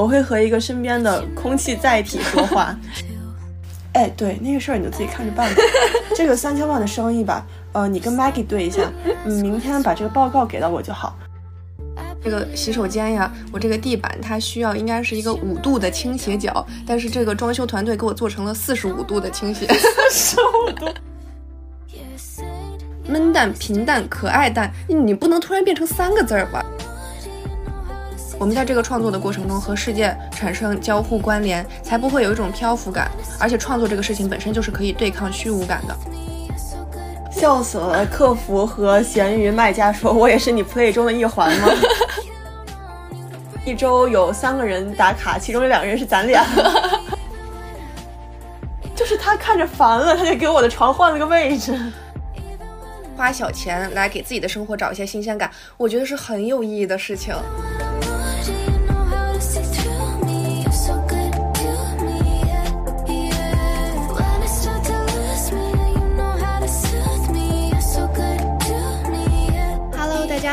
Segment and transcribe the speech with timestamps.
[0.00, 2.74] 我会和一个身边的空气载体说话。
[3.92, 5.60] 哎，对，那个事儿你就自己看着办吧。
[6.16, 8.90] 这个三千万的生意吧，呃，你跟 Maggie 对一下，
[9.26, 11.18] 你，明天把这个报告给到我就好。
[12.22, 19.66] 这个洗手间呀，我这个地板它需要应该是一个五度的倾斜角，但是这个装修团队给我做成了四十五度的倾斜。
[20.10, 20.86] 四十五度。
[23.08, 26.64] 闷蛋、平淡、可爱蛋，你不能突然变成三个字儿吧？
[28.40, 33.10] 我们在这个创作的过程中和世界产生交互关联，才不会有一种漂浮感。
[33.38, 35.94] 而且创作这个事情本身就是可以对抗虚无感的。
[37.30, 38.06] 笑死了！
[38.06, 41.68] 客服和闲鱼卖家说：“我也是你 play 中的一环吗？”
[43.66, 46.42] 一周有三个人打卡，其中有两个人是咱俩。
[48.96, 51.78] 就是他看着烦了，他就给我的床换了个位置。
[53.18, 57.34] 花小钱来给自己的生活找一些新鲜感，我觉得是很有意义的事情。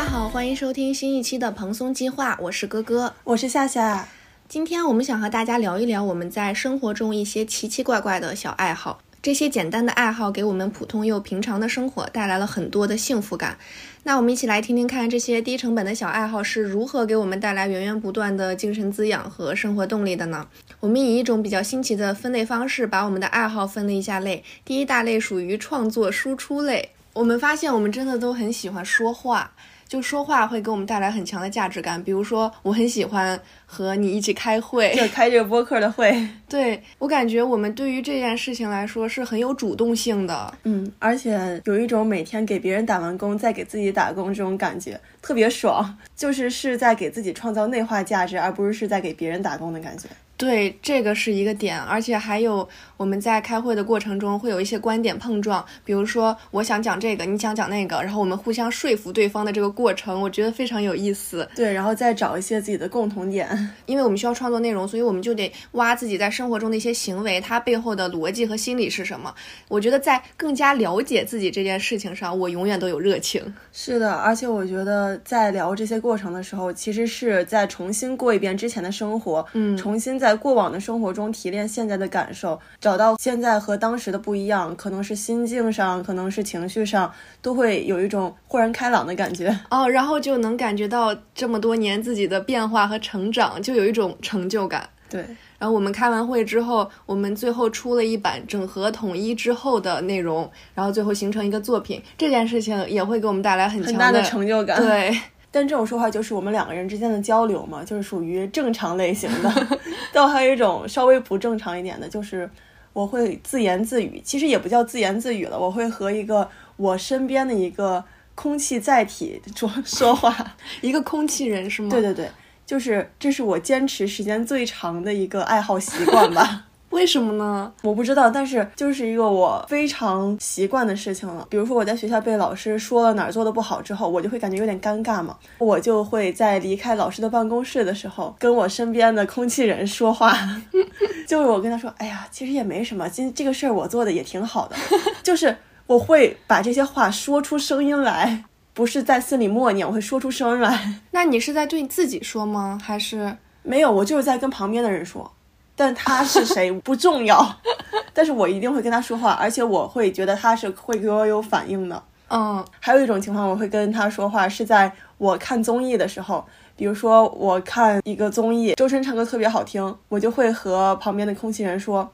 [0.08, 4.08] 好，欢迎收听新一期的蓬松计划，我是哥哥，我是夏夏。
[4.48, 9.00] 今天我们想和大家聊一聊我们在生活中一些奇奇怪怪的小爱好。
[9.20, 13.58] 这些简单的爱好给我们普通又平常的生活带来了很多的幸福感。
[14.04, 20.48] 那我们一起来听听看，这些低成本的小爱好是如何给我们带来源源不断的精神滋养和生活动力的呢？
[20.80, 24.42] 我们以一种比较新奇的分类方式，把我们的爱好分了一下类。
[24.64, 26.88] 第一大类属于创作输出类。
[27.12, 29.52] 我们发现，我们真的都很喜欢说话。
[29.88, 36.28] 就说话会给我们带来很强的价值感，比如说我很喜欢和你一起开会，就开这个播客的会。
[36.46, 50.08] 对我感觉我们对于这件事情来说是很有主动性的，嗯，而且有一种每天给别人打完工再给自己打工这种感觉，特别爽，就是是在给自己创造内化价值，而不是是在给别人打工的感觉。
[50.38, 61.46] 对，这个是一个点，而且还有我们在开会的过程中会有一些观点碰撞，比如说我想讲这个，你想讲那个，然后我们互相说服对方的这个过程，我觉得非常有意思。
[61.56, 63.48] 对，然后再找一些自己的共同点，
[63.86, 69.34] 因为我们需要创作内容，所以我们就得挖自己在生活中的一些行为，它背后的逻辑和心理是什么。
[69.66, 73.42] 我觉得在更加了解自己这件事情上，我永远都有热情。
[73.72, 80.28] 是的，而且我觉得在聊这些过程的时候，其实是在重新过一遍之前的生活，嗯，重新在。
[80.28, 89.88] 在过往的生活中提炼现在的感受，找到现在和当时的不一样，可能是心境上，可能是情绪上，都会有一种豁然开朗的感觉哦。
[89.88, 94.86] 然后就能感觉到这么多年自己的变化和成长，就有一种成就感。
[95.08, 95.24] 对。
[95.58, 104.80] 然后我们开完会之后，我们最后出了一版整合统一之后的内容，然后最后形成一个作品，这件事情也会给我们带来很强的成就感。
[104.80, 105.18] 对。
[105.50, 109.68] 但这种说话就是我们两个人之间的交流嘛，就是属于正常类型的。
[110.12, 112.48] 但还有一种稍微不正常一点的，就是
[112.92, 118.04] 我会自言自语，其实也不叫自言自语了，我会和一个我身边的一个
[118.34, 120.36] 空气载体说 说话，
[120.82, 121.88] 一个空气人是吗？
[121.88, 122.30] 对对对，
[122.68, 126.66] 就是这是我坚持时间最长的一个爱好习惯吧。
[126.90, 127.72] 为什么呢？
[127.82, 131.46] 我不知道，但是就是一个我非常习惯的事情了。
[131.48, 140.34] 比如说我在学校被老师说了哪儿做的不好之后，我就会感觉有点尴尬嘛，我就会在离开老师的办公室的时候，跟我身边的空气人说话，
[141.26, 144.76] 就是我跟他说，哎呀，其实也没什么，今这个事儿我做的也挺好的，
[145.22, 145.56] 就是
[145.86, 148.44] 我会把这些话说出声音来，
[148.78, 150.94] 不是在心里默念，我会说出声音来。
[151.10, 152.78] 那你是在对你自己说吗？
[152.80, 153.90] 还是没有？
[153.90, 155.28] 我就是在跟旁边的人说。
[155.74, 157.44] 但他是谁不重要，
[158.14, 162.00] 但是我一定会跟他说话，而且我会觉得他是会给我有反应的。
[162.30, 166.44] 嗯，还有一种情况，我会跟他说话，是在我看综艺的时候，
[166.76, 172.08] 比如说我看一个综艺，周深唱歌特别好听，我就会和旁边的空气人说：“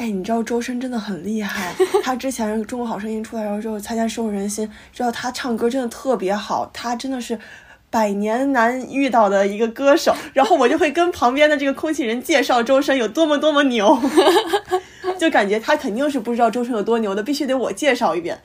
[0.00, 7.38] 哎，你知道周深真的很厉害， 他之前中国好声音出来然后之后参加深入人心，知道他唱歌真的特别好，他真的是。”
[7.92, 14.00] 百年难遇到的一个歌手，然后我就会跟旁边的这个空气人介绍周深有多么多么牛，
[15.18, 18.40] 就感觉他肯定是不知道周深有多牛的，必须得我介绍一遍。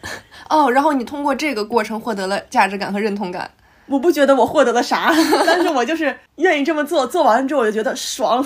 [0.49, 3.47] 哦，然后你通过这个过程获得了价值感和认同感。
[3.85, 5.13] 我不觉得我获得了啥，
[5.45, 8.43] 但是我就是愿意这么做，做完了之后我就觉得爽。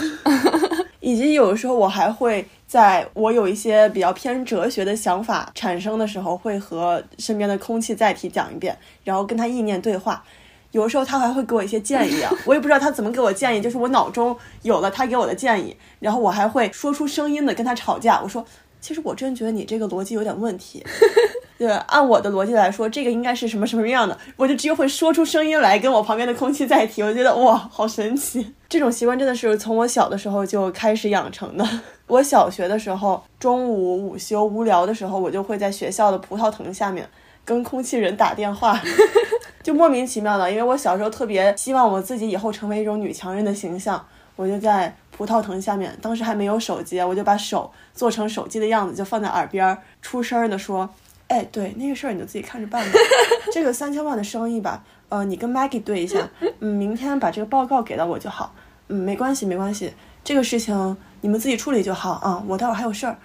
[1.00, 10.24] 以及有的时候我还会在我有一些比较偏哲学的想法产生的时候，会和身边的空气载体讲一遍，然后跟他意念对话。
[10.70, 18.22] 有的时候他还会给我一些建议啊， 我也不知道他怎么给我建议，就是我脑中有了他给我的建议，然后我还会说出声音的跟他吵架。
[18.22, 18.46] 我说，
[18.80, 20.86] 其实我真觉得你这个逻辑有点问题，
[21.58, 27.02] 对，按我的逻辑来说，这个应该是什么什么样的，我就直接会说出声音来，跟我旁边的空气在提。
[27.02, 28.54] 我觉得哇，好神奇！
[28.70, 31.68] 这种习惯真的是从我小的时候就开始养成的。
[32.10, 37.08] 我小学的时候，中午午休无聊的时候，我就会在学校的葡萄藤下面
[37.46, 38.82] 跟空气人打电话，
[39.62, 44.04] 就莫名其妙的，因为我小时候特别希望我自己以后成为一种女强人的形象，
[44.36, 50.90] 我就在葡萄藤下面，当时还没有手机，我就把手做成手机的样子，就放在耳边，出声的说。
[51.28, 52.92] 哎，对那个事儿你就自己看着办吧。
[53.54, 56.28] 这个三千万的生意吧，呃，你跟 Maggie 对一下，
[56.60, 58.52] 嗯，明天把这个报告给到我就好。
[58.88, 62.44] 嗯，没关系，没关系，这个事情你们自己处理就好啊。
[62.48, 63.18] 我待会儿还有事儿，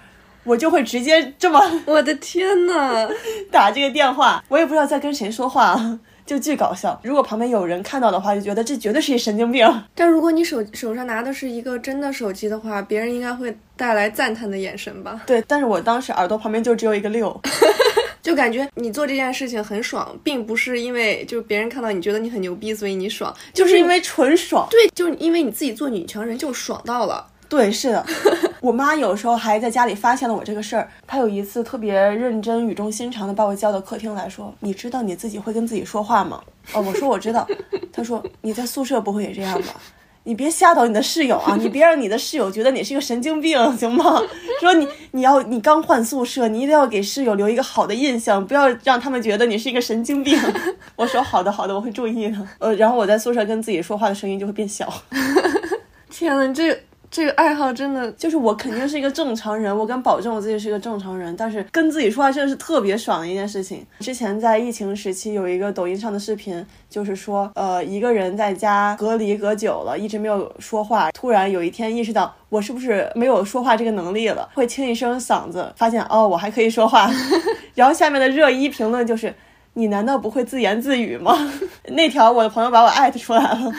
[0.45, 3.09] 我就会直接这么， 我的天呐，
[3.51, 5.79] 打这个电话，我也不知道在跟谁说话，
[6.27, 6.99] 就巨搞笑。
[7.03, 9.67] 如果旁边有人看到的话，就觉得这绝对是一神经病。
[9.95, 15.21] 但如果你手手上拿的是一个真的手机的话，别人应该会带来赞叹的眼神吧？
[15.27, 17.41] 对，但是我当时耳朵旁边就只有一个六。
[18.25, 24.67] 就感觉你做这件事情很爽，并不是因为就是别人看到你觉得你很牛逼，所以你爽，就是因为纯爽。
[24.71, 27.27] 对，就是因为你自己做女强人就爽到了。
[27.51, 28.07] 对，是的。
[28.63, 36.43] 我妈有时候还在家里发现了我这个事儿，她有一次特别认真、语重心长的把我叫到客厅来说：“你知道你自己会跟自己说话吗？”
[36.73, 37.47] 哦，我说我知道。
[37.93, 39.75] 她说：“你在宿舍不会也这样吧？”
[40.25, 41.57] 你别吓到你的室友啊！
[41.61, 44.23] 你别让你的室友觉得你是一个神经病，行吗？
[44.61, 50.39] 说你你要你刚换宿舍，你一定要给室友留一个好的印象，不要让他们觉得你是一个神经病。
[50.97, 52.37] 我说好的好的，我会注意的。
[52.59, 54.93] 呃，然后我在宿舍跟自己说话的声音就会变小。
[56.11, 56.79] 天呐，这。
[57.15, 61.33] 这个爱好真的就是我肯定是一个正常人，我敢保证我自己是一个正常人。
[61.37, 63.87] 但是跟自己说话真的是特别爽的一件事情。
[64.01, 77.09] 之前在疫情时期有一个抖音上的视频，就是说，呃，一个人在家隔离隔久了，一直没有说话，突然有一天意识到我是不是没有说话这个能力了，会清一声嗓子，发现哦，我还可以说话。
[77.77, 79.33] 然后下面的热议评论就是，
[79.75, 81.33] 你难道不会自言自语吗？
[81.95, 83.73] 那条我的朋友把我艾特出来了。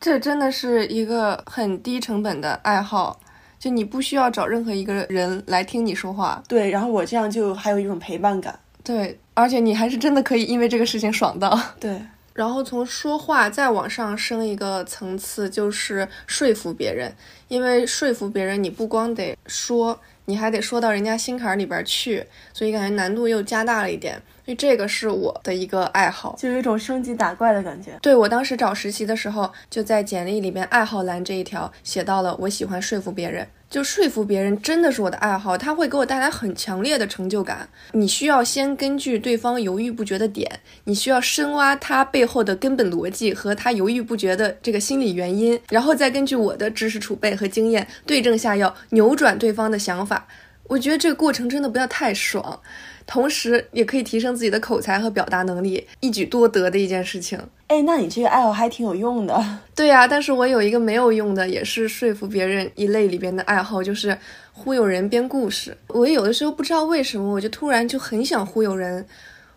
[0.00, 3.18] 这真的是一个很低成本的爱好，
[3.58, 6.42] 就你不需要找任何一个人来听你说话。
[6.46, 8.58] 对，然后我这样就还有一种陪伴感。
[8.84, 11.60] 对，而且你还是真的可以因为这个事情爽到。
[11.80, 12.00] 对，
[12.32, 17.12] 然后从说话再往上升一个层次，就是说服别人。
[17.48, 24.22] 因为说服别人，你不光得说，你还得说到人家心坎里边去，所以感觉难度又加大了一点。
[24.48, 27.98] 所以这个是我的一个爱好，就有一种升级打怪的感觉。
[28.00, 33.46] 对我当时找实习的时候，就在简历里面爱好栏这一条写到了，我喜欢说服别人。
[33.68, 37.68] 就说服别人真的是我的爱好，它会给我带来很强烈的成就感。
[37.92, 40.50] 你需要先根据对方犹豫不决的点，
[40.84, 50.26] 你需要深挖他背后的根本逻辑和他犹豫不决的这个心理原因，然后再根据我的知识储备和经验对症下药，扭转对方的想法。
[50.68, 52.60] 我觉得这个过程真的不要太爽。
[53.08, 57.40] 同时也可以提升自己的口才和表达能力，一举多得的一件事情。
[57.68, 59.42] 哎，那你这个爱好还挺有用的。
[59.74, 64.16] 对呀，但是我有一个没有用的，也是说服别人一类里边的爱好，就是
[64.52, 65.74] 忽悠人编故事。
[65.86, 69.06] 我有的时候不知道为什么，我就突然就很想忽悠人。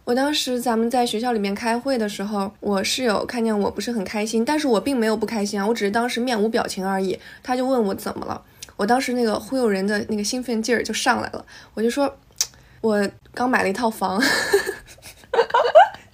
[0.05, 7.19] 我当时咱们在学校里面开会的时候，我室友看见我不是很开心，但是我并没有不开心啊，我只是当时面无表情而已。
[7.43, 8.41] 他就问我怎么了，
[8.77, 12.15] 我当时那个忽悠人的那个兴奋劲儿就上来了，我就说。
[12.81, 14.21] 我刚买了一套房。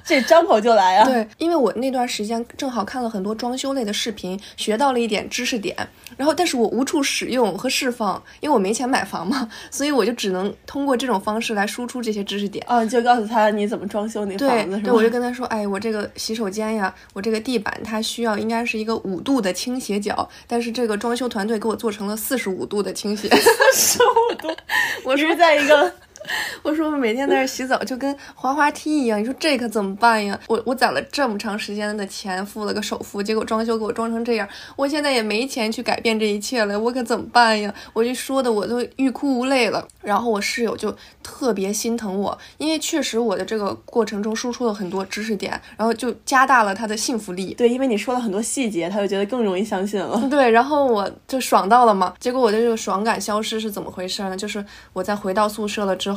[0.05, 1.05] 这张口就来啊！
[1.05, 5.75] 对，因为我那段时间正好看了很多装修类的视频，学到了一点知识点。
[6.15, 12.65] 然后，但是我无处使用和释放，因为我没钱买房嘛， 所以我就只能通过这种方式来输出这些知识点。
[12.69, 23.27] 啊，就告诉他你怎么装修那房子是对，我就跟他说，哎，我这个洗手间呀，我这个地板它需要应该是一个五度的倾斜角，但是这个装修团队给我做成了四十五度的倾斜。
[23.73, 24.55] 四十五度，
[25.03, 25.91] 我是在一个。
[26.63, 30.39] 我说我每天在这洗澡就跟滑滑梯一样，你说这可怎么办呀？
[30.47, 37.73] 我我攒了这么长时间的钱，付了个首付，结果装修给我装成这样，我现在也没钱去改变这一切了，我可怎么办呀？
[37.93, 39.87] 我就说的我都欲哭无泪了。
[40.01, 47.53] 然后我室友就特别心疼我，因为确实我的这个过程中输出了很多知识点，然后就加大了他的信服力。
[47.53, 50.21] 对，因为你说了很多细节，他就觉得更容易相信了。
[50.29, 52.13] 对，然后我就爽到了嘛。
[52.19, 54.37] 结果我的这个爽感消失是怎么回事呢？
[54.37, 56.16] 就是我在回到宿舍了之后。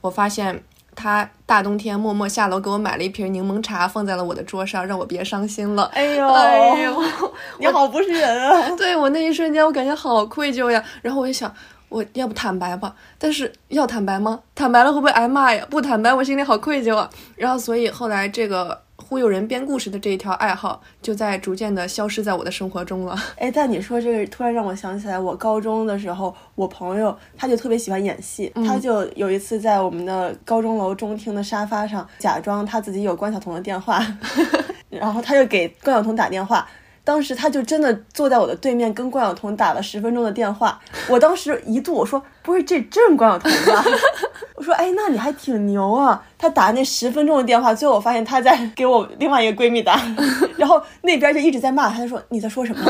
[0.00, 0.62] 我发现
[0.94, 5.84] 他大冬天默默下楼给我买了一瓶柠檬茶，放在了我的桌上，让我别伤心了。
[5.94, 7.02] 哎呦哎呦，
[7.58, 8.70] 你好不是人啊！
[8.76, 10.82] 对我那一瞬间，我感觉好愧疚呀。
[11.02, 11.52] 然后我就想，
[11.88, 12.94] 我要不坦白吧？
[13.18, 14.40] 但是要坦白吗？
[14.54, 15.66] 坦白了会不会挨骂呀？
[15.68, 17.10] 不坦白，我心里好愧疚啊。
[17.36, 18.85] 然后所以后来这个。
[19.08, 23.16] 忽悠人编故事的这一条爱好，就在逐渐的消失在我的生活中了。
[23.38, 34.04] 哎，但你说这个，突然让我想起来，我高中的时候，我朋友他就特别喜欢演戏，他就有一次在我们的高中楼中厅的沙发上，假装他自己有关晓彤的电话，
[34.90, 36.66] 然后他就给关晓彤打电话。
[37.06, 40.76] 当时他就真的坐在我的对面，跟关晓彤打了十分钟的电话。
[41.08, 43.84] 我当时一度我说不是这真关晓彤吗？
[44.56, 46.20] 我说哎，那你还挺牛啊！
[46.36, 50.00] 他打那十分钟的电话，最后我发现他在给我另外一个闺蜜打，
[50.58, 52.82] 然后那边就一直在骂，他就说你在说什么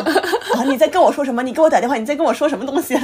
[0.55, 0.65] 啊？
[0.65, 1.43] 你在跟我说什么？
[1.43, 2.95] 你给我打电话，你在跟我说什么东西？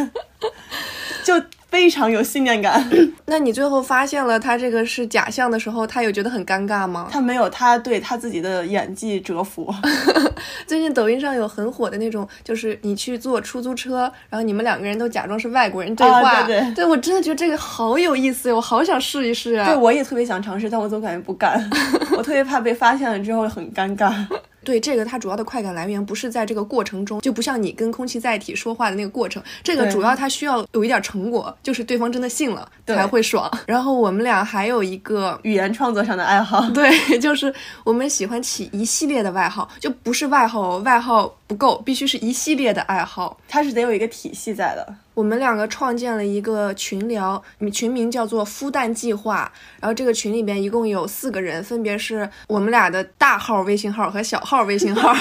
[1.24, 1.42] 就。
[1.72, 2.86] 非常有信念感。
[3.24, 7.08] 那你最后发现了他这个是假象的时候，他有觉得很尴尬吗？
[7.10, 9.74] 他没有，他对他自己的演技折服。
[10.68, 16.42] 最近抖音上有很火的那种，就是你去坐出租车，然后你们两个人都假装是外国人对话。
[16.42, 19.64] 对对，对我真的觉得这个好有意思，我好想试一试啊。
[19.64, 21.58] 对，我也特别想尝试，但我总感觉不敢，
[22.18, 24.12] 我特别怕被发现了之后很尴尬。
[24.64, 29.42] 对这个，它主要的快感来源不是在这个过程中，就不像你跟空气在一起说话的那个过程。
[29.62, 33.50] 这个主要它需要有一点成果，就是对方真的信了才会爽。
[33.66, 37.52] 然后我们俩还有一个语言创作上的爱好，对， 就是
[37.84, 44.94] 我们喜欢起一系列的外号，就不是外号，外号不够，必须是一系列的爱好，它是得有一个体系在的。
[45.14, 47.42] 我们两个创建了一个群聊，
[47.72, 49.50] 群名叫做“孵蛋计划”。
[49.80, 55.12] 然后这个群里边一共有四个人，分别是我们俩的大号微信号和小号微信号。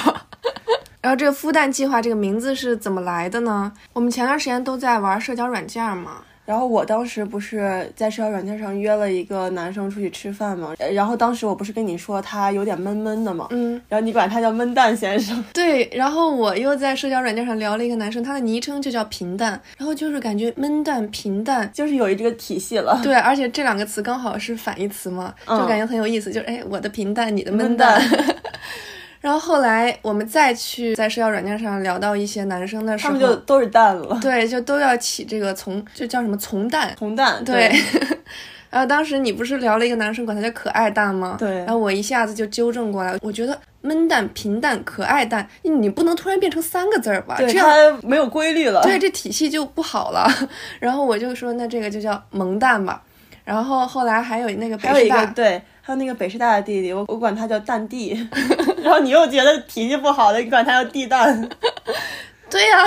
[1.01, 3.73] 然后这个“孵蛋计划”这个名字是怎么来的呢？
[3.93, 6.23] 我们前段时间都在玩社交软件嘛。
[6.45, 28.01] 然后我当时不是在社交软件上约了一个男生出去吃饭嘛，然后当时我不是跟你说他有点闷闷的嘛，嗯，然后你管他叫闷蛋先生， 对，然后我又在社交软件上聊了一个男生，他的昵称就叫平淡，然后就是感觉闷蛋平淡就是有这个体系了，对，而且这两个词刚好是反义词嘛，就感觉很有意思，就是哎我的平淡，你的闷蛋。
[29.21, 34.19] 然后后来我们再去在社交软件上聊到一些男生的时候，他们就都是蛋了。
[34.19, 36.93] 对，就都要起这个从，就叫什么从蛋。
[36.97, 37.43] 从蛋。
[37.45, 37.71] 对。
[38.71, 41.35] 然后当时你不是聊了一个男生，管他叫可爱蛋吗？
[41.37, 41.57] 对。
[41.59, 47.35] 然后我一下子就纠正过来，我觉得闷蛋、平淡、可爱蛋，你不能突然变成三个字儿吧？
[47.37, 48.81] 对，它没有规律了。
[48.81, 50.27] 对，这体系就不好了。
[50.79, 53.03] 然后我就说，那这个就叫萌蛋吧。
[53.43, 55.61] 然后后来还有那个还有一个对。
[55.83, 58.15] 还有那个北师大的弟弟，我我管他叫蛋弟，
[58.81, 61.49] 然后你又觉得脾气不好的，你管他叫地蛋，
[62.49, 62.85] 对呀，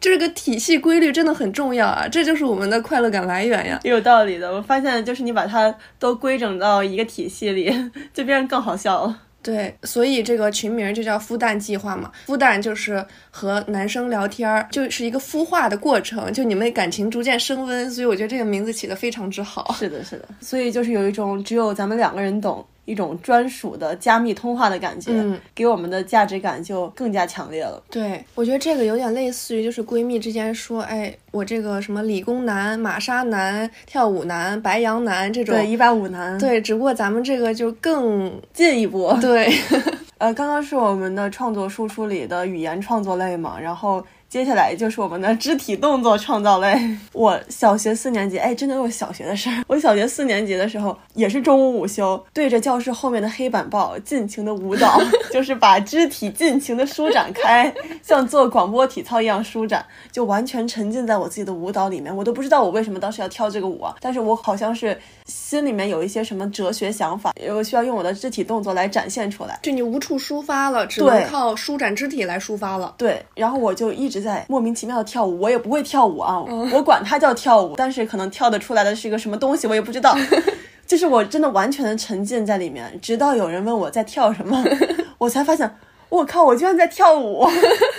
[0.00, 4.52] 这个体系规律真的很重要啊，这就是我们的快乐感来源呀，有道理的。
[4.52, 7.72] 我发现就是你把它都规整到一个体系里，
[8.12, 9.20] 就变得更好笑了。
[9.42, 12.10] 对，所以这个群名就叫“孵蛋计划”嘛。
[12.26, 17.90] 孵蛋就是和男生聊天儿，就是一个孵化的过程，就你们感情逐渐升温。
[17.90, 19.74] 所以我觉得这个名字起的非常之好。
[19.78, 20.26] 是的，是的。
[20.40, 22.64] 所以就是有一种只有咱们两个人懂。
[22.84, 25.12] 一种专属的加密通话的感觉，
[25.54, 27.82] 给我们的价值感就更加强烈了。
[27.90, 39.16] 对，我觉得这个有点类似于就是闺蜜之间说，哎，我这个什么理工男、玛莎男、跳舞男、白羊男这种，对，一八五男，对，只不过咱们这个就更进一步。
[39.20, 39.52] 对，
[40.18, 44.04] 呃，刚刚是我们的创作输出里的语言创作类嘛，然后。
[44.34, 46.76] 接下来就是我们的肢体动作创造类。
[47.14, 49.62] 我小学四年级，哎，真的有小学的事儿。
[49.68, 55.00] 我小学四年级的时候，也是中午午休，对着教室后面的黑板报尽情的舞蹈，
[55.32, 57.72] 就是把肢体尽情的舒展开，
[58.02, 62.14] 像做广播体操一样舒展，就完全沉浸在我自己的舞蹈里面。
[62.16, 69.60] 我都不知道我为什么当时要跳这个舞啊，但是我好像是心里面有一些什么哲学想法，我需要用我的肢体动作来展现出来。
[69.62, 72.92] 就你无处抒发了，只能靠舒展肢体来抒发了。
[72.98, 74.23] 对，然后我就一直。
[74.24, 80.16] 在莫名其妙的跳舞，我也不会跳舞啊，我管它叫跳舞，但是可能跳得出来的是一个什么东西，我也不知道。
[80.86, 84.62] 就是我真的完全的沉浸在里面，直到有人问我在跳什么，
[85.18, 85.78] 我才发现，
[86.08, 87.46] 我靠，我居然在跳舞，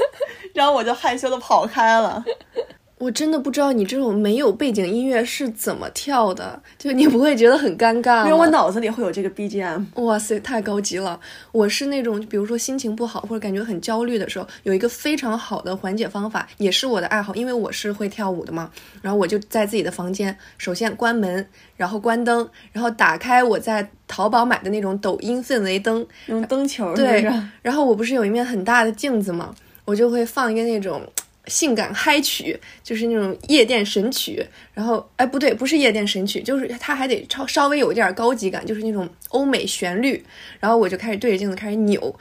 [0.53, 2.23] 然后我就害羞的跑开了。
[2.97, 8.25] 我真的不知道你这种没有背景音乐是怎么跳的，就你不会觉得很尴尬吗？
[8.25, 9.85] 因为我脑子里会有这个 BGM。
[9.95, 11.19] 哇塞，太高级了！
[11.51, 18.71] 我是那种，比如说心情不好或者感觉很焦虑的时候，有一个非常好的缓解方法，也是我的爱好，因为我是会跳舞的嘛。
[19.01, 27.29] 然后我就在自己的房间，首先关门，然后关灯，然后打开我在淘宝买的那种抖音氛围灯，用灯球对。
[27.61, 31.01] 然后我不是有一面很大的镜子嘛，我就会放一个那种。
[31.47, 40.23] 性感嗨曲就是那种夜店神曲，然后哎不对，不是夜店神曲，就是它还得超稍微有一点高级感，就是那种欧美旋律。
[40.59, 42.15] 然后我就开始对着镜子开始扭，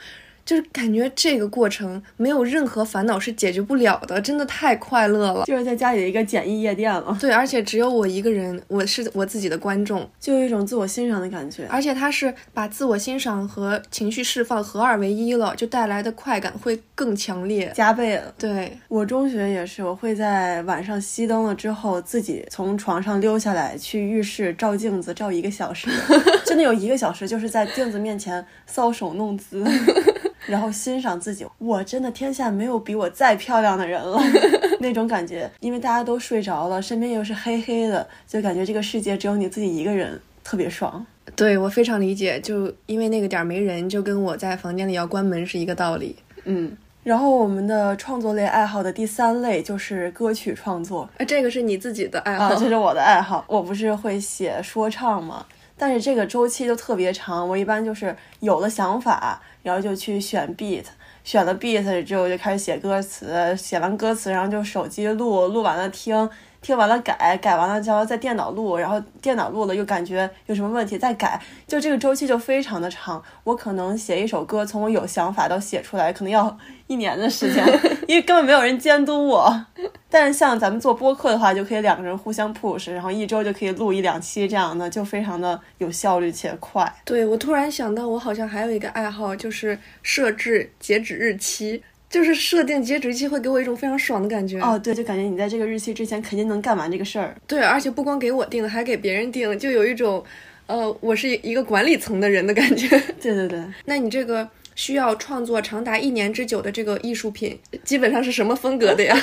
[0.45, 5.43] 就是感觉这个过程没有任何烦恼是解决不了的，真的太快乐了。
[5.45, 7.17] 就是在家里的一个简易夜店了。
[7.19, 11.65] 对，而且只有我一个人，我是我自己的观众，就有一种自我欣赏的感觉。
[11.67, 18.31] 而且它是把自我欣赏和情绪释放合二为一了，就带来的快感会更强烈，加倍了。
[18.37, 25.89] 对我中学也是，我会在晚上熄灯了之后，自己从床上溜下来，去浴室照镜子，照一个小时，
[26.45, 29.65] 真的有一个小时，就是在镜子面前搔首弄姿。
[30.47, 34.19] 然后欣赏自己，我真的天下没有比我再漂亮的人了，
[34.79, 35.49] 那种感觉。
[35.59, 41.05] 因为大家都睡着了，身边又是黑黑的，就感觉这个世界只有你自己一个人，特别爽。
[41.35, 46.15] 对我非常理解，就因为那个点儿没人，就跟我在房间里要关门是一个道理。
[46.43, 53.43] 嗯，然后我们的创作类爱好的第三类就是歌曲创作，啊，这个是你自己的爱好，这是我的爱好。
[53.47, 55.43] 我不是会写说唱吗？
[55.77, 59.41] 但是这个周期就特别长，我一般就是有了想法。
[59.65, 60.83] 然后就去选 beat，
[61.23, 66.29] 选了 beat 之后就开始写歌词，写完歌词然后就手机录，录完了听，
[66.65, 73.21] 听完了改，改完了就要在电脑录，然后电脑录了又感觉有什么问题再改，就这个周期就非常的长。
[73.43, 76.57] 我可能写一首歌，从我有想法到写出来，可能要
[76.87, 77.63] 一年的时间，
[78.07, 79.65] 因为根本没有人监督我。
[80.09, 86.91] 但是像咱们做播客的话，就可以两个人互相 push，然后一周就可以录一两期这样的，就非常的有效率且快。
[87.05, 91.83] 对我突然想到，我好像还有一个爱好，就是设置截止日期，
[92.15, 94.57] 就是设定截止日期会给我一种非常爽的感觉。
[94.61, 97.35] 哦，对，就感觉你在这个日期之前肯定能干完这个事儿。
[97.45, 100.23] 对，而且不光给我定，还给别人定，就有一种，
[100.65, 102.87] 呃，我是一个管理层的人的感觉。
[103.21, 109.13] 对对对，那你这个需要创作长达一年之久的这个艺术品，基本上是什么风格的呀？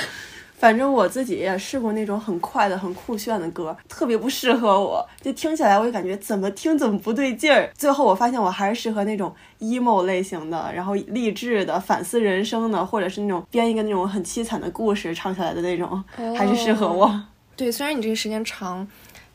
[0.63, 7.69] 反正我自己也试过那种很快的、很酷炫的歌，特别不适合我，就听起来我就感觉怎么听怎么不对劲儿。
[7.77, 16.05] 最后我发现我还是适合那种 emo 类型的，然后励志的、反思人生的，或者是那种编一个那种很凄惨的故事唱起来的那种，
[16.39, 17.13] 还是适合我。
[17.57, 18.87] 对，虽然你这个时间长。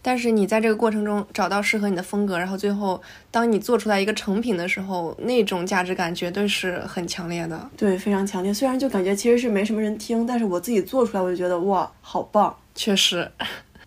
[0.07, 7.69] 但是你在这个过程中找到适合你的风格，然后最后当你做出来一个成品的时候，那种价值感绝对是很强烈的。
[7.75, 8.53] 对，非常强烈。
[8.53, 12.55] 虽然就感觉其实是没什么人听，但是我自己做出来，我就觉得哇，好棒。
[12.73, 13.29] 确实。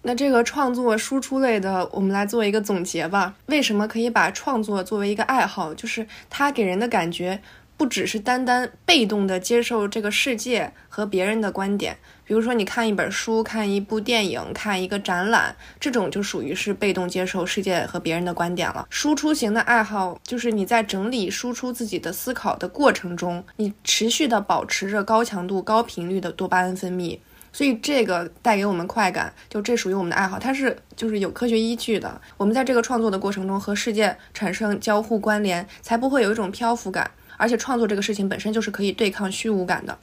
[0.02, 3.34] 那这个创作输出类的，我们来做一个总结吧。
[3.46, 5.72] 为什么可以把创作作为一个爱好？
[5.72, 7.40] 就是它给人的感觉。
[7.78, 11.96] 不只是单单被动的接受这个世界和别人的观点，
[12.30, 18.86] 比如说你看一本书、看一部电影、看一个展览，这种就属于是被动接受世界和别人的观点了。
[18.88, 27.18] 输出型的爱好就是你在整理、输出自己的思考的过程中，你持续的保持着高强度、高频率的多巴胺分泌，
[27.52, 32.20] 所以这个带给我们快感，就这属于我们的爱好，它是就是有科学依据的。
[32.36, 37.10] 我们在这个创作的过程中和世界产生交互关联，才不会有一种漂浮感。
[37.36, 39.98] 而且创作这个事情本身就是可以对抗虚无感的。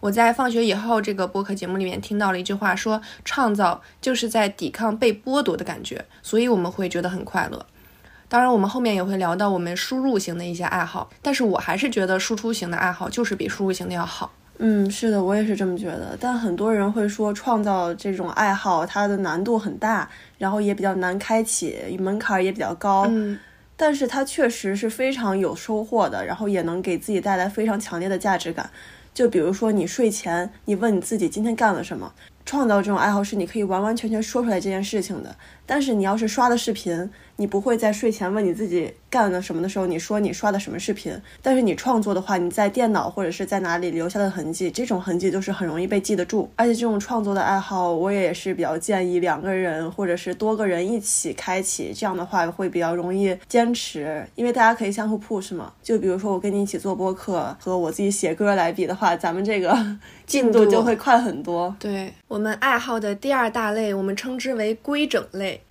[0.00, 7.66] 我在放学以后这个播客节目里面听到了一句话，说创造就是在抵抗被剥夺的感觉，所以我们会觉得很快乐。
[8.28, 14.30] 当然，我们后面也会聊到我们输入型的一些爱好，但是我还是觉得输出型的爱好就是比输入型的要好。
[14.58, 16.16] 嗯，是的，我也是这么觉得。
[16.20, 23.06] 但很多人会说，创造这种爱好它的难度很大，然后也比较难开启，门槛也比较高。
[23.08, 23.38] 嗯。
[23.76, 28.68] 但是它确实是非常有收获的，然后也能给自己带来非常强烈的价值感。
[29.18, 32.14] 就比如说你睡前，你问你自己今天干了什么。
[32.46, 35.36] 创造这种爱好是你可以完完全全说出来这件事情的。
[35.68, 41.12] 但是你要是刷的视频，你不会在睡前问你自己干了什么的时候，你说你刷的什么视频。
[41.42, 46.50] 但是你创作的话，你在电脑或者是在哪里留下的痕迹，这种痕迹就是很容易被记得住。
[46.56, 55.70] 而且这种创作的爱好，我也是比较建议两个人或者是多个人一起开启，这样的话会比较容易坚持，因为大家可以相互 push 嘛。
[55.82, 59.76] 就比如说我跟你一起做播客和我自己写歌来比的话，咱们这个
[60.26, 61.74] 进度就会快很多。
[61.78, 65.22] 对我们爱好的第二大类，我们称之为规整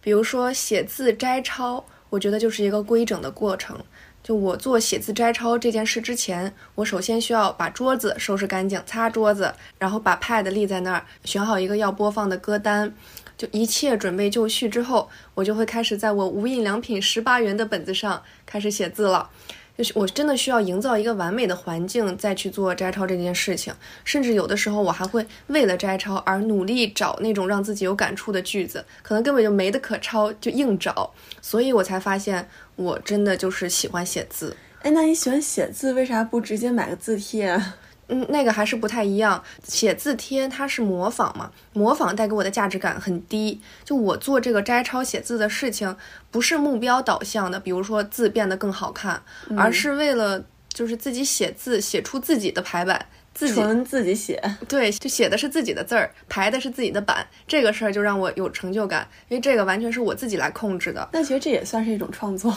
[0.02, 3.78] 比如说写字摘抄，我觉得就是一个规整的过程。
[4.24, 12.94] 就我做写字摘抄这件事之前，我首先需要把桌子收拾干净，擦桌子，然后把 pad 立在那儿，选好一个要播放的歌单，
[13.38, 19.30] 就一切准备就绪之后，我就会开始在我无印良品十八元的本子上开始写字了。
[19.78, 23.72] 就是我真的需要营造一个完美的环境，再去做摘抄这件事情。
[24.04, 31.14] 甚至有的时候，我还会为了摘抄而努力找那种让自己有感触的句子，可能根本就没得可抄，就硬找。
[31.42, 34.58] 所以我才发现，我真的就是喜欢写字。
[34.82, 37.62] 哎，那你喜欢写字，为啥不直接买个字帖？
[38.10, 39.44] 嗯，那个还是不太一样。
[39.64, 43.62] 写字贴它是模仿嘛，模仿带给我的价值感很低。
[43.84, 45.96] 就我做这个摘抄写字的事情，
[46.32, 49.22] 不是目标导向的，比如说字变得更好看，
[49.58, 54.42] 而是为了就是自己写字，写出自己的排版，自己纯自己写。
[54.68, 61.10] 对，就写的是自己的字儿，排的是自己的版，这个事儿就让我有成就感，因为这个完全是我自己来控制的。
[61.12, 62.56] 那其实这也算是一种创作。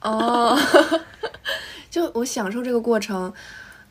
[0.00, 0.58] 哦
[1.90, 3.32] 就我享受这个过程，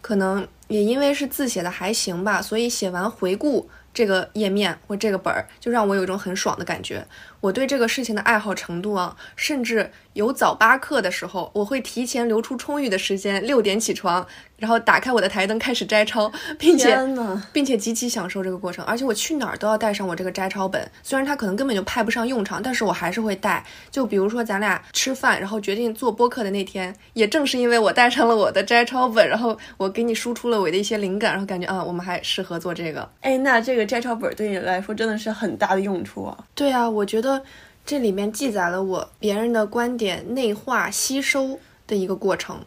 [0.08, 7.06] 可能也因为是字写的还行吧，所以写完回顾这个页面或这个本儿，就让我有一种很爽的感觉。
[7.40, 14.26] 我对这个事情的爱好程度啊，甚至有早八课的时候，我会提前留出充裕的时间，六点起床，
[14.58, 16.98] 然后打开我的台灯开始摘抄，并且，
[17.54, 18.84] 并且极其享受这个过程。
[18.86, 23.64] 而且我去哪儿都要带上我这个摘抄本，虽然它可能根本就派不上用场，但是我还是会带。
[23.92, 33.08] 就比如说咱俩吃饭，然后决定做播客的那天，也正是因为我带上了我的摘抄本，然后我给你输出了我的一些灵感，然后感觉啊，我们还适合做这个。
[33.22, 36.36] 哎，那这个摘抄本对你来说真的是很大的用处啊。
[36.56, 37.27] 对啊，我觉得
[37.86, 42.60] 这里面记载了我别人的观点内化吸收的一个过程。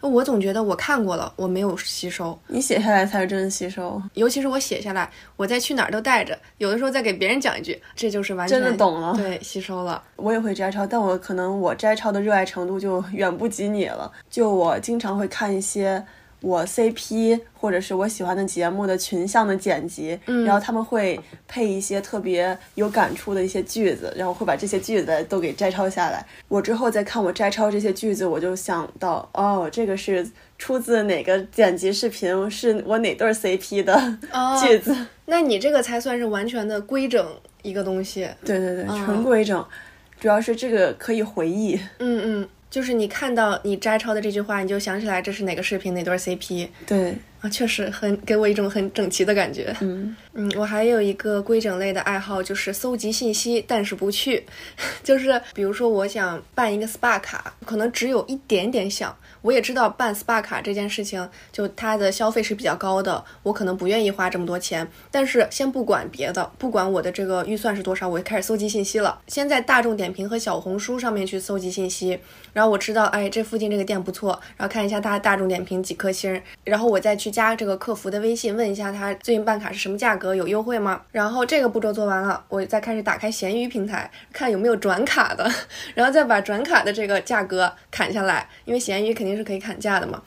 [0.00, 9.14] 我总觉得我看过了，我没有吸收，你写下来才是真的吸收，尤其是我写下来，我再去哪儿都带着，有的时候再给别人讲一句，这就是完全真的懂了。
[9.16, 10.02] 对，吸收了。
[10.16, 14.12] 我也会摘抄，但我可能我摘抄的热爱程度就远不及你了。
[14.28, 16.04] 就我经常会看一些
[16.44, 26.24] 我 CP 或者是我喜欢的节目的群像的剪辑，嗯然后他们会配一些特别有感触的一些句子，然后会把这些句子都给摘抄下来。
[26.48, 30.28] 我之后再看我摘抄这些句子，我就想到，哦，这个是
[30.58, 34.94] 出自哪个剪辑视频，是我哪对儿 CP 的哦句子。
[35.24, 37.26] 那你这个才算是完全的规整
[37.62, 38.28] 一个东西。
[38.44, 39.64] 对对对，嗯纯规整，
[40.20, 41.80] 主要是这个可以回忆。
[41.98, 49.72] 嗯嗯，就是你看到你摘抄的这句话，你就想起来这是哪个视频哪对 CP 对，啊，确实很给我一种很整齐的感觉。
[49.80, 54.44] 嗯，嗯，我还有一个规整类的爱好，就是搜集信息，但是不去。
[55.04, 59.16] 就是比如说，我想办一个 SPA 卡，可能只有一点点想。
[59.44, 64.88] 我也知道办 SPA 卡这件事情，就它的消费是比较高的，我可能不愿意花这么多钱。
[65.10, 69.20] 但是先不管别的，不管我的这个预算是多少，我就开始搜集信息了。
[69.26, 72.18] 先在大众点评和小红书上面去搜集信息，
[72.54, 81.02] 然后我知道，哎，这附近这个店不错，然后看一下大大众点评几颗星，然后我再去加这个客服的微信，问一下他最近办卡是什么价格，有优惠吗？
[81.12, 85.46] 然后这个步骤做完了，我再开始打开闲鱼平台，看有没有转卡的，
[85.94, 90.22] 然后再把转卡的这个价格砍下来，因为闲鱼肯定是可以砍价的嘛。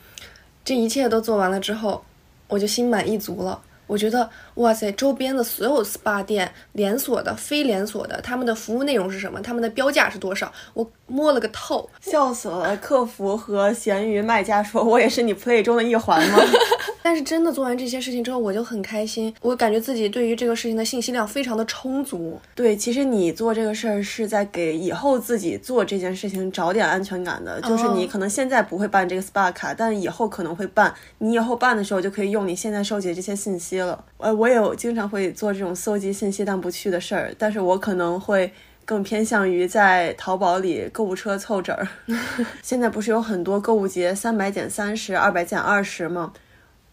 [0.66, 2.04] 这一切都做完了之后，
[2.48, 3.62] 我就心满意足了。
[3.88, 9.42] 我觉得，哇塞，周边的所有 SPA 店，连锁的、非连锁的，他们的服务内容是什么？
[9.42, 10.52] 他们的标价是多少？
[10.74, 11.90] 我摸了个透。
[12.02, 12.76] 笑死了！
[12.78, 16.40] 客服和闲鱼卖家说：“我也是你 play 中的一环吗
[17.04, 27.62] 但是真的做完这些事情之后，我就很开心，我感觉自己对于这个事情的信息量非常的充足。？”对，其实你做这个事儿是在给以后自己做这件事情找点安全感的。
[27.62, 30.94] 就是你可能现在不会办这个 SPA 卡，但以后可能会办。
[31.20, 34.04] 你以后办的时候就可以用你现在收集的这些信息了。
[34.18, 38.52] 呃，我也有经常会做这种搜集信息但不去的事儿，但是我可能会。
[38.88, 41.86] 更偏向于在淘宝里购物车凑整儿。
[42.64, 46.32] 现在不是有很多购物节三百减三十、二百减二十吗？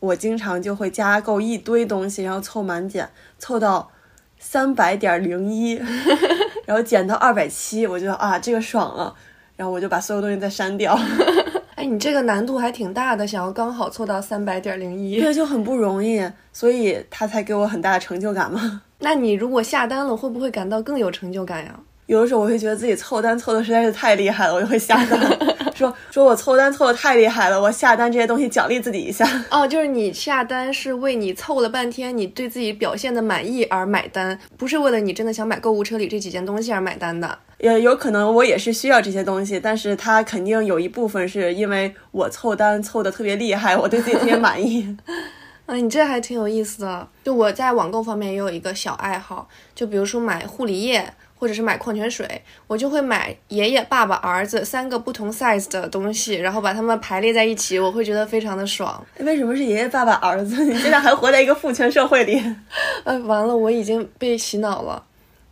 [0.01, 3.93] 我经常就会加购一堆东西，然后凑满减，凑到
[4.41, 5.75] 三百点零一，
[6.67, 9.15] 然后减到二百七，我觉得啊这个爽了，
[9.55, 10.99] 然后我就把所有东西再删掉。
[11.85, 15.21] 哎，你这个难度还挺大的，想要刚好凑到三百点零一。
[15.21, 18.81] 对就很不容易，所以他才给我很大的成就感嘛。
[19.01, 21.79] 那你如果下单了，会不会感到更有成就感呀？
[22.07, 25.39] 有的时候我会觉得自己凑单凑的实在是太厉害了，我就会下单，
[25.75, 29.27] 说说我凑单凑的太厉害了，我下单这些东西奖励自己一下。
[29.51, 37.39] 哦，就是你下单是为你凑了半天，你对自己表现的满意而买单，不是为了你真的想买购物车里这几件东西而买单的。
[37.59, 44.95] 也有可能我也是需要这些东西，但是它肯定有一部分是因为我凑单凑的特别厉害，我对自己特别满意。
[45.65, 47.09] 啊，你这还挺有意思的。
[47.25, 59.05] 就我在网购方面也有一个小爱好，就比如说买护理液或者是买矿泉水，我就会买爷爷、爸爸、儿子三个不同 size 的东西，然后把它们排列在一起，我会觉得非常的爽。
[59.19, 60.65] 为什么是爷爷、爸爸、儿子？
[60.65, 62.43] 你现在还活在一个父权社会里？
[63.05, 65.03] 呃，完了，我已经被洗脑了。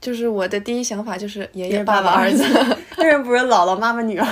[0.01, 2.43] 就是我的第一想法就是爷爷、爸爸、儿子，
[2.99, 4.27] 为什么不是姥姥、妈妈、女儿？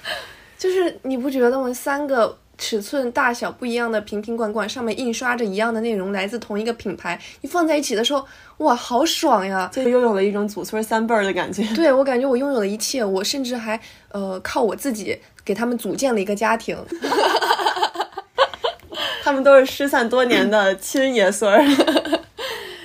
[0.58, 1.72] 就是你不觉得吗？
[1.72, 8.24] 三个尺寸大小不一样的瓶瓶罐罐，上面印刷着一样的内容，来自同一个品牌，你放在一起的时候，
[8.58, 9.68] 哇，好爽呀！
[9.72, 11.62] 就拥有了一种祖孙三辈儿的感觉。
[11.74, 13.78] 对我感觉我拥有了一切，我甚至还
[14.12, 16.76] 呃靠我自己给他们组建了一个家庭。
[19.24, 21.60] 他们都是失散多年的 亲爷孙儿。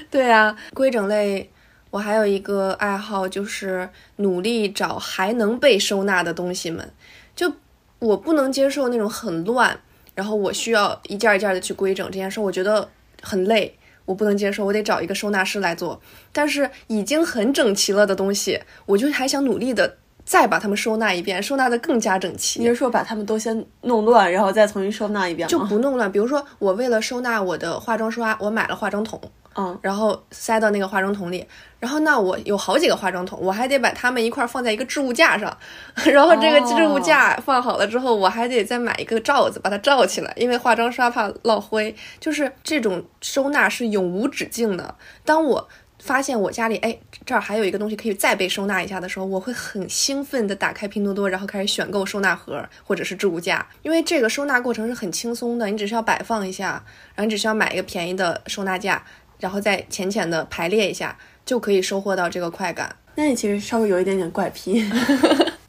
[0.10, 1.50] 对啊，规整类，
[1.92, 6.92] 我还有一个爱好就是努力找还能被收纳的东西们。
[7.36, 7.54] 就
[8.00, 9.80] 我不能接受那种很乱，
[10.16, 12.90] 然后我需要一件一件的去规整这件事，我觉得
[13.22, 16.02] 很累，我不能接受，我得找一个收纳师来做。
[16.32, 19.98] 但是已经很整齐了的东西，我就还想努力的
[20.30, 22.60] 再把它们收纳一遍，收纳的更加整齐。
[22.60, 25.50] 你是说把它们都先弄乱，然后再重新收纳一遍吗？
[25.50, 26.12] 就不弄乱。
[26.12, 29.20] 比如说，我为了收纳我的化妆刷，我买了化妆桶。
[29.56, 31.44] 嗯，然后塞到那个化妆桶里，
[31.80, 35.58] 然后那我有好几个化妆桶，我还得把它们一块放在一个置物架上，
[36.06, 41.94] 然后这个置物架放好了之后，我还得再买一个罩子把它罩起来，因为化妆刷怕落灰。
[42.20, 44.94] 就是这种收纳是永无止境的。
[45.26, 45.68] 当我
[46.00, 56.84] 发现我家里哎这儿还有一个东西可以再被收纳一下的时候，我会很兴奋的打开拼多多，然后开始选购收纳盒或者是置物架，因为这个收纳过程是很轻松的，你只需要摆放一下，
[57.16, 59.04] 然后你只需要买一个便宜的收纳架。
[59.40, 62.94] 然后再浅浅的排列一下，就可以收获到这个快感。
[63.16, 64.84] 那你其实稍微有一点点怪癖。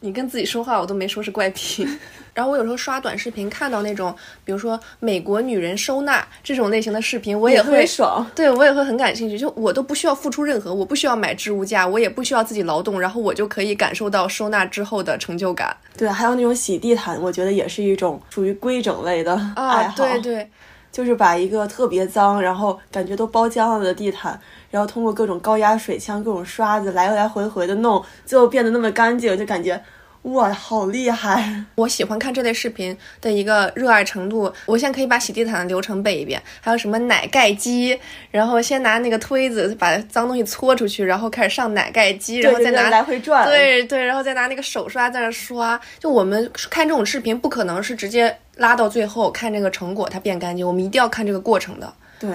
[0.00, 1.86] 你跟自己说话，我都没说是怪癖。
[2.32, 8.24] 然后我有时候刷短视频，看到那种，比如说美国女人收纳这种类型的视频，我也会爽。
[8.34, 9.38] 对我也会很感兴趣。
[9.38, 15.76] 就我都不需要付出任何，我不需要买置物架，我也不需要自己劳动，然后我就可以感受到收纳之后的成就感。
[15.96, 19.96] 对，还有那种洗地毯，我觉得也是一种属于规整类的爱好。
[19.96, 20.48] 对对。
[20.92, 24.38] 就是把一个特别脏，然后感觉都包浆了的地毯，
[24.70, 29.82] 然后通过各种高压水枪、各种刷子来来回回的弄，最后变得那么干净，就感觉。
[30.24, 31.64] 哇，好厉害！
[31.76, 34.52] 我喜欢看这类视频的一个热爱程度。
[34.66, 37.98] 我现在可以把洗地毯的流程背一遍，还有什么奶盖机，
[38.30, 45.80] 然后先拿那个推子把脏东西搓出去，然后开始上奶盖机，然后再拿来回转，对对，然后再拿那个手刷在那刷。
[45.98, 51.90] 就我们看这种视频，不可能是直接拉到最后看这个成果它变干净，我们一定要看这个过程的。
[52.18, 52.28] 对。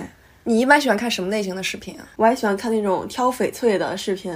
[0.47, 2.05] 你一般喜欢看什么类型的视频啊？
[2.17, 4.31] 我还喜欢看那种挑翡翠的视频，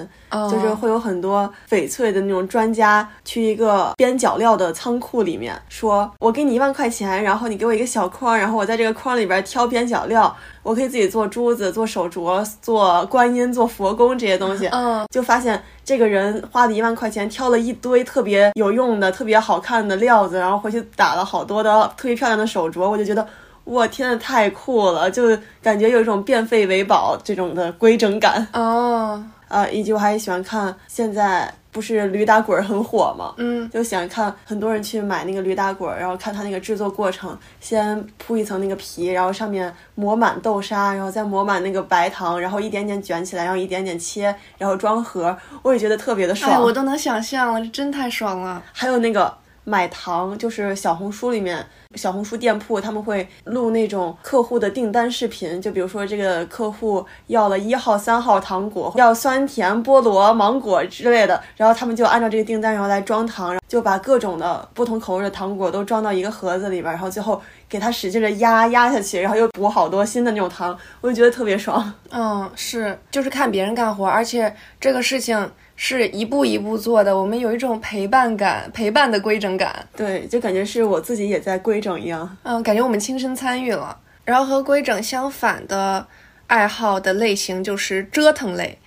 [0.49, 14.65] 就是会有很多翡翠的那种专家去一个边角料的仓库里面，说我给你一万块钱，然后你给我一个小筐，然后我在这个筐里边挑边角料，我可以自己做珠子、做手镯、做观音、做佛宫这些东西。
[14.69, 23.27] 嗯，就发现这个人花了一万块钱挑了一堆特别有用的、特别好看的料子，然后回去打了好多的特别漂亮的手镯，我就觉得。
[23.69, 25.11] 我天呐，太酷了！
[25.11, 29.23] 就感觉有一种变废为宝这种的规整感哦。
[29.47, 33.33] 呃，以及我还喜欢看，现在不是驴打滚很火吗？
[33.37, 45.35] 嗯，就喜欢看很多人去买那个驴打滚，然后看它那个制作过程，先铺一层那个皮，然后上面抹满豆沙，然后再抹满那个白糖，然后一点点卷起来，然后一点点切，然后装盒。
[45.61, 48.61] 我也觉得特别的爽，我都能想象了，这真太爽了。
[48.71, 49.35] 还有那个
[49.69, 51.63] 买糖，就是小红书里面。
[51.95, 71.91] 小红书店铺他们会录那种客户的订单视频，就比如说这个客户要了一号、三号糖果，要酸甜菠萝、芒果之类的，然后他们就按照这个订单，然后来装糖，就把各种的不同口味的糖果都装到一个盒子里边，然后最后给它使劲的压压下去，然后又补好多新的那种糖，我就觉得特别爽。
[72.11, 75.51] 嗯，是，就是看别人干活，而且这个事情。
[75.81, 83.97] 是一步一步做的，我们有一种陪伴感，陪伴的规整感，对，就感觉是我自己也在规整一样，嗯，感觉我们亲身参与了。
[84.25, 86.05] 然后和规整相反的
[86.47, 88.77] 爱好的类型就是折腾类，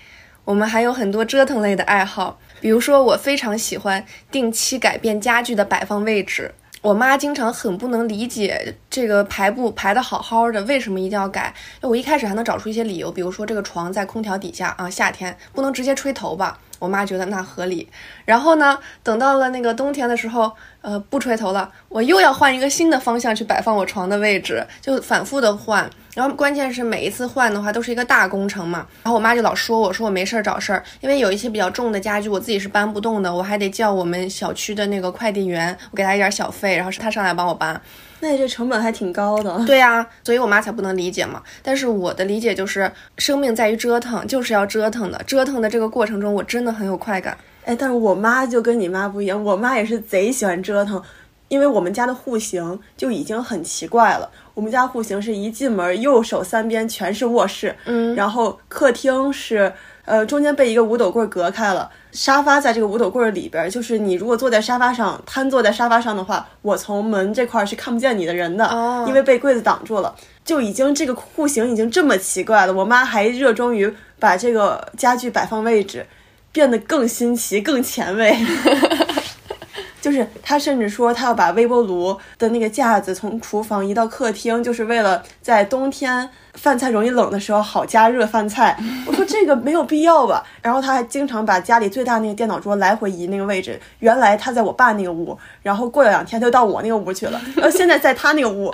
[0.44, 6.52] 我们还有很多折腾类的爱好，比如说我非常喜欢定期改变家具的摆放位置。
[6.82, 11.54] 我妈经常很不能理解这个排布排的好好的，为什么一定要改？
[11.80, 16.58] 我一开始还能找出一些理由，比如说这个床在空调底下啊，夏天不能直接吹头吧。
[16.82, 17.88] 我妈觉得那合理，
[18.24, 25.88] 然后呢，等到了那个冬天的时候，呃，不吹头了，我又要换一个新的方向去摆放我床的位置，就反复的换。
[26.12, 28.84] 然后关键是每一次换的话都是一个大工程嘛。
[29.04, 37.80] 然后我妈就老说我说我没事儿找事儿，因为有一些比较重的家具我自己是搬不动的，我还得叫我们小区的那个快递员，我给他一点小费，然后是他上来帮我搬。
[38.22, 39.62] 那你这成本还挺高的。
[39.66, 41.42] 对呀，所以我妈才不能理解嘛。
[41.60, 45.20] 但是我的理解就是，生命在于折腾，就是要折腾的。
[45.26, 47.36] 折腾的这个过程中，我真的很有快感。
[47.64, 51.02] 哎，但是我妈就跟你妈不一样，我妈也是贼喜欢折腾，
[51.48, 54.30] 因为我们家的户型就已经很奇怪了。
[54.54, 59.72] 我们家户型是一进门，右手三边全是卧室，嗯，然后客厅是。
[60.04, 63.70] 呃，中间被一个五斗柜隔开了，沙发在这个五斗柜里边。
[63.70, 68.68] 就是你如果坐在沙发上，瘫坐在沙发上的话，我从门这块是看不见你的人的，
[69.06, 70.14] 因为被柜子挡住了。
[70.44, 76.04] 就已经这个户型已经这么奇怪了，我妈还热衷于把这个家具摆放位置
[76.50, 78.36] 变得更新奇、更前卫。
[80.02, 86.28] 就是她甚至说她要把微波炉的那个架子从厨房移到客厅，就是为了在冬天
[86.62, 88.78] 饭菜容易冷的时候好加热饭菜。
[89.04, 90.44] 我说这个没有必要吧。
[90.62, 98.72] 然后他还经常把家里最大那个电脑桌来回移那个位置，原来他在我爸那个屋，然后过了两天他就到我那个屋去了，然 后现在在他那个屋，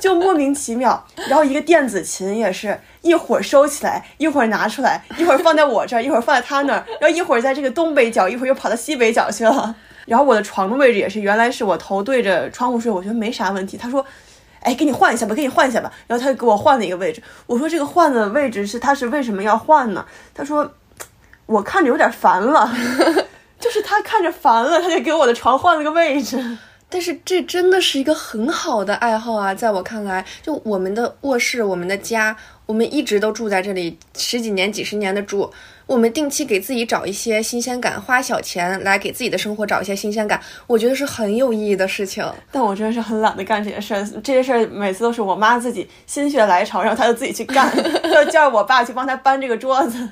[0.00, 1.00] 就莫名其妙。
[1.28, 9.72] 然后一个电子琴也是一会儿收起来，一会儿拿出来，一会儿放在我这儿，一会儿放在他那儿，然后一会儿在这个东北角，一会儿又跑到西北角去了。
[10.06, 13.76] 然后我的床的位置也是，原来是我头对着窗户睡，我觉得没啥问题。
[13.76, 14.02] 他说
[14.60, 17.22] ：“哎，给你换一下吧，给你换一下吧。”然后他就给我换了一个位置。
[17.46, 20.70] 我说：“这个换的位置是他是为什么要换呢？”他说
[21.46, 22.70] ：“我看着有点烦了，
[23.60, 26.58] 就是他看着烦了，他就给我的床换了个位置。”
[26.90, 35.52] 但是这真的是一个很好的爱好啊，在我看来，就我们的卧室，我们的家，我们一直都住在这里十几年、几十年的住。
[35.88, 42.22] 我们定期给自己找一些新鲜感，花小钱来给自己的生活找一些新鲜感，我觉得是很有意义的事情。
[42.52, 47.74] 但我真的是很懒得干这些事儿，这些事儿每次都是我妈自己心血来潮，然后她就自己去干，
[48.04, 50.06] 就叫我爸去帮她搬这个桌子。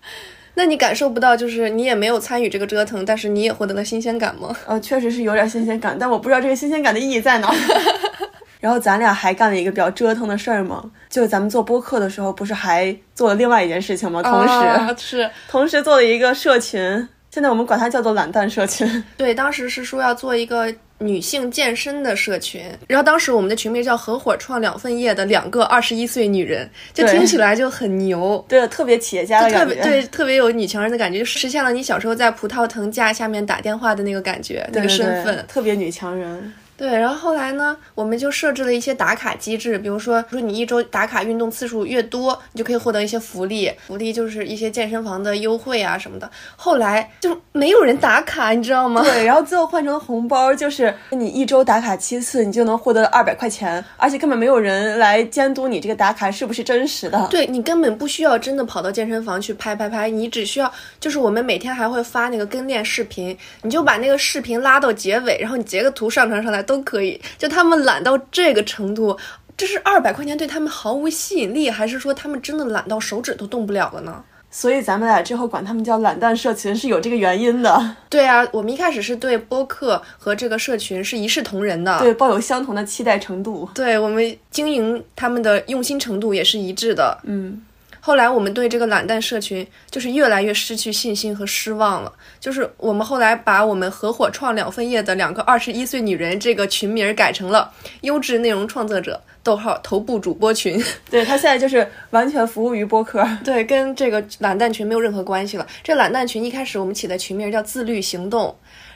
[0.54, 4.54] 那你感受不到，就是你也没有参与这个折腾，但是你也获得了新鲜感吗？
[4.66, 7.50] 呃，确实是有点新鲜感，但我不知道这个新鲜感的意义在哪。
[8.62, 14.22] 然后咱俩还干了一个比较折腾的事儿嘛，就是咱们做播客的时候，不是还做了另外一件事情吗？
[14.22, 19.02] 同时是 同时做了一个社群，现在我们管它叫做懒蛋社群。
[19.18, 36.52] 对，当时是说要做一个女性健身的社群，然后当时我们的群名叫“合伙创两份业的两个二十一岁女人”，就听起来就很牛， 对，特别企业家的感觉，对，特别有女强人的感觉，就实现了你小时候在葡萄藤架下面打电话的那个感觉，那个身份，特别女强人。
[36.82, 46.28] 对，然后后来呢，我们就设置了一些打卡机制，比如说，说你一周打卡运动次数越多，你就可以获得一些福利，福利就是一些健身房的优惠啊什么的。
[46.56, 49.00] 后来就没有人打卡，你知道吗？
[49.06, 57.28] 对，然后最后换成了红包，就是你一周打卡七次，你就能获得二百块钱，而且根本没有人来监督你这个打卡是不是真实的。
[57.30, 60.68] 对你根本不需要真的跑到健身房去拍拍拍，你只需要
[60.98, 66.60] 就是我们每天还会发那个跟练视频，你就把那个视频拉到结尾，然后你截个图上传上来。
[66.72, 69.16] 都可以，就他们懒到这个程度，
[69.56, 74.24] 这是二百块钱对他们毫无吸引力，还是说他们真的懒到手指都动不了了呢？
[74.50, 77.96] 所以咱们俩之后管他们叫懒蛋社群是有这个原因的。
[78.10, 83.68] 对啊，我们一开始是对播客和这个社群是一视同仁的，对，抱有相同的期待程度。
[83.74, 87.18] 对我们经营他们的用心程度也是一致的。
[87.24, 87.62] 嗯。
[88.04, 92.12] 后来我们对这个懒蛋社群就是越来越失去信心和失望了。
[92.40, 100.82] 就是我们后来把我们合伙创两份业的两个二十一岁女人这个群名改成了优质内容创作者（逗号头部主播群）。
[101.08, 105.64] 对他现在就是完全服务于播客， 对，跟这个懒蛋群没有任何关系了。
[105.84, 108.52] 这懒蛋群一开始我们起的群名叫自律行动，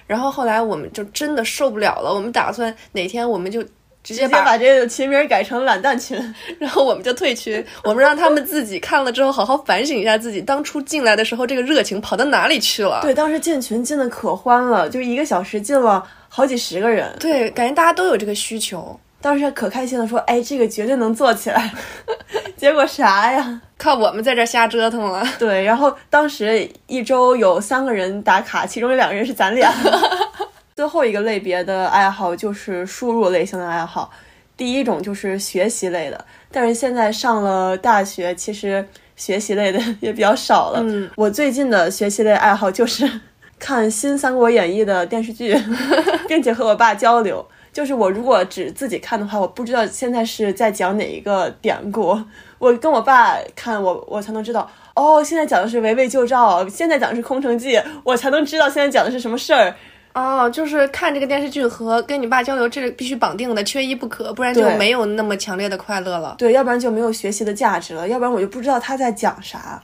[0.08, 3.64] 然后后来我们就真的受不了了，我们打算哪天我们就。
[4.06, 6.16] 直接把这个群名改成懒蛋群，
[6.60, 7.62] 然后我们就退群。
[7.82, 13.00] 我们让他们自己看了之后，好好反省一下自己当初进来的时候，这个热情跑到哪里去了？
[13.02, 17.12] 对，当时进群进的可欢了，就一个小时进了好几十个人。
[17.18, 21.74] 对，感觉大家都有这个需求，当时可开心了，说：“哎，这个绝对能做起来。
[22.56, 23.60] ”结果啥呀？
[23.76, 25.26] 靠我们在这瞎折腾了。
[25.36, 29.70] 对，然后当时一周有三个人打卡，其中有两个人是咱俩。
[30.76, 34.10] 最后一个类别的爱好就是输入类型的爱好，
[34.58, 38.86] 第一种就是学习类的，但是现在上了大学，其实
[39.16, 40.80] 学习类的 也比较少了。
[40.82, 43.10] 嗯，我最近的学习类爱好就是
[43.58, 45.56] 看新《三国演义》的电视剧，
[46.28, 47.42] 并且和我爸交流。
[47.72, 52.18] 就是我如果只自己看的话，我不知道现在是在讲哪一个典故，
[52.58, 59.74] 我跟我爸看，我我才能知道哦，现在讲的是围魏救赵，现在讲的是空城计，我才能知道现在讲的是什么事儿。
[60.16, 66.34] 哦，就是看这个电视剧和跟你爸交流，这必须绑定的，缺一不可，不然就没有那么强烈的快乐了。
[66.38, 69.82] 对，要不然就没有学习的价值了，要不然我就不知道他在讲啥。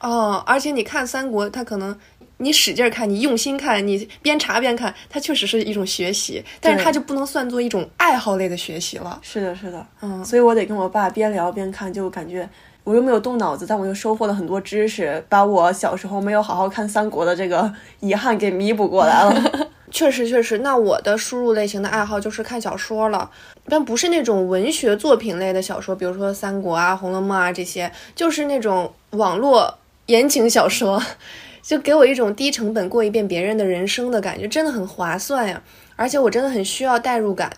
[0.00, 1.94] 哦，而且你看三国，他可能
[2.38, 9.18] 你使劲看，你用心看，你边查边看，它确实是一种学习，但是它就不能算作一种爱好类的学习了。
[9.20, 12.48] 是的，是的，嗯，所以我得跟我爸边聊边看，就感觉
[12.84, 19.34] 我又没有动脑子，但我又收获了很多知识，把我小时候没有好好看三国的这个遗憾给弥补过来了。
[19.90, 23.30] 确实确实，那我的输入类型的爱好就是看小说了，
[23.68, 31.00] 但不是那种文学作品类的小说，比如说《三国》啊、《红楼梦》啊这些，就是那种网络言情小说，
[31.62, 35.62] 就给我一种低成本过一遍别人的人生的感觉，真的很划算呀！
[35.96, 37.50] 而且我真的很需要代入感，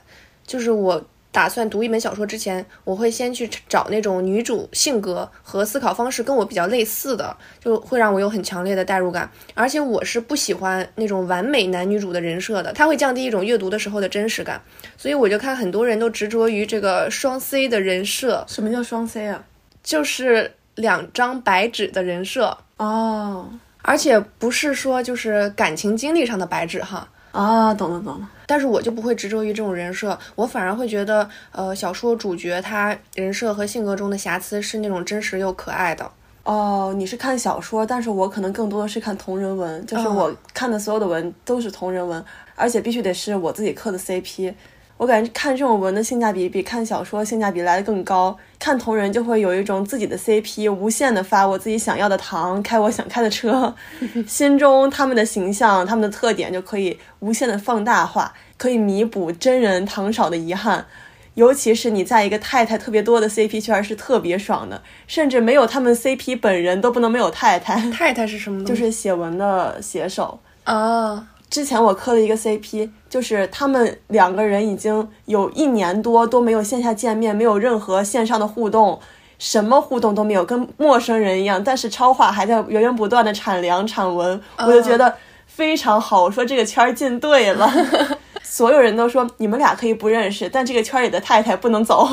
[0.47, 1.03] 就是我。
[1.37, 9.31] 打算读一本小说之前，我会先去找那种女主性格和思考方式跟我比较类似的，就会让我有很强烈的代入感。
[9.53, 14.63] 而且我是不喜欢那种完美男女主的人设的，它会降低一种阅读的时候的真实感。
[14.97, 18.43] 所以我就看很多人都执着于这个双 C 的人设。
[18.49, 19.45] 什么叫双 C 啊？
[19.83, 23.51] 就是两张白纸的人设哦，
[23.83, 27.07] 而且不是说就是感情经历上的白纸哈。
[27.37, 28.31] 啊，懂了懂了。
[28.47, 36.11] 但是我就不会执着于这种人设，我反而会觉得，呃，小说主角他人设和性格中的瑕疵是那种真实又可爱的。
[36.45, 42.25] 哦，你是看小说，但是我可能更多的是看同人文，就是我看的所有的文都是同人文，
[42.55, 44.55] 而且必须得是我自己磕的 CP。
[44.99, 48.37] 我感觉看这种文的性价比比看小说性价比来的更高。
[48.59, 53.75] 看同人就会有一种自己的 CP，无限的发我自己想要的糖，开我想开的车，
[54.27, 60.87] 心中他们的形象、他们的特点就可以无限的放大化，可以弥补真人糖少的遗憾。
[61.35, 67.79] 尤其是你在一个太太特别多的 CP 圈是特别爽的，甚至没有他们 CP 本人都不能没有太太。
[67.91, 68.65] 太太是什么？
[68.65, 71.29] 就是写文的写手啊。
[71.49, 78.99] 之前我磕了一个 CP，就是他们两个人已经有一年多都没有线下见面，没有任何线上的互动，
[79.39, 81.63] 什么互动都没有，跟陌生人一样。
[81.63, 85.15] 但是超话还在源源不断的产粮产文，我就觉得
[85.47, 86.25] 非常好。
[86.25, 87.71] 我说这个圈进对了，
[88.43, 92.09] 所有人都说你们俩可以不认识，但这个圈里的太太不能走。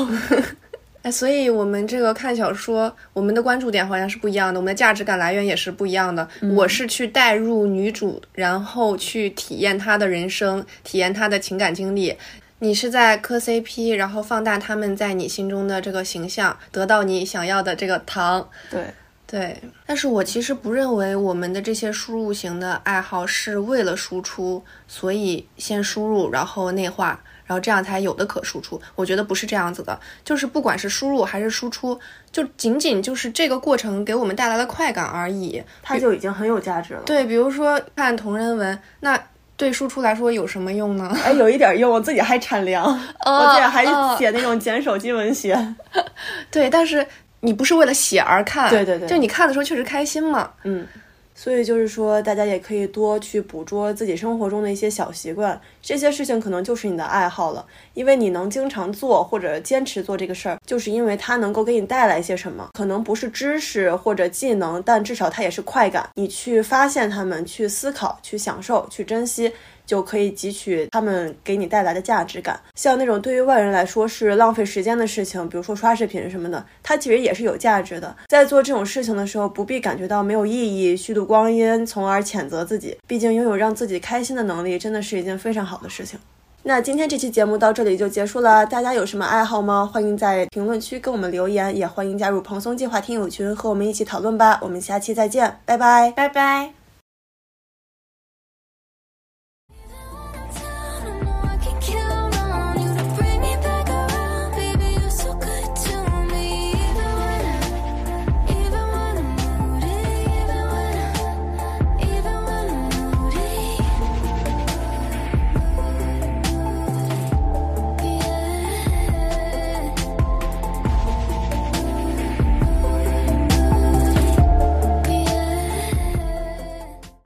[1.04, 6.26] 哎，所以我们这个看小说，我们的关注点好像是不一样的，我们的价值感来源也是不一样的。
[6.56, 12.16] 我是去代入女主，然后去体验她的人生，体验她的情感经历。
[12.60, 18.48] 你是在磕 CP，然后放大他们在你心中的这个形象，得到你想要的这个糖。
[18.70, 18.86] 对
[19.26, 27.22] 对，但是我其实不认为我们的这些输入型的爱好是为了输出，所以先输入，然后内化。
[27.46, 31.98] 然后这样才有的可输出，我觉得不是这样子的，就是不管是输入还是输出，
[32.32, 37.02] 就仅仅就是这个过程给我们带来的快感而已，它就已经很有价值了。
[37.04, 39.18] 对，比如说看同人文，那
[39.56, 41.16] 对输出来说有什么用呢？
[41.24, 42.84] 哎，有一点用，我自己还产粮，
[43.24, 43.84] 我自己还
[44.16, 45.56] 写那种捡手机文学。
[46.50, 47.06] 对，但是
[47.40, 50.50] 你不是为了写而看，对对对，就你看的时候确实开心嘛。
[50.62, 50.86] 嗯。
[51.34, 66.08] 所以就是说，大家也可以多去捕捉自己生活中的一些小习惯，这些事情可能就是你的爱好了，因为你能经常做或者坚持做这个事儿，就是因为它能够给你带来一些什么，可能不是知识或者技能，但至少它也是快感。
[66.14, 69.52] 你去发现它们，去思考，去享受，去珍惜。
[69.86, 72.58] 就可以汲取他们给你带来的价值感。
[72.74, 78.14] 像那种对于外人来说是浪费时间的事情，比如说刷视频什么的，它其实也是有价值的。
[78.28, 82.96] 在做这种事情的时候，不必感觉到没有意义、虚度光阴，从而谴责自己。
[83.06, 86.18] 毕竟拥有让自己开心的能力，真的是一件非常好的事情。
[86.66, 88.64] 那今天这期节目到这里就结束了。
[88.64, 89.86] 大家有什么爱好吗？
[89.92, 94.58] 欢迎在评论区跟我们留言，也欢迎加入蓬松计划听友群和我们一起讨论吧。
[94.62, 96.83] 我们下期再见，拜拜，拜拜。